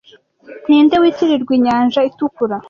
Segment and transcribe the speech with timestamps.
[0.67, 2.55] Ninde witirirwa inyanja itukura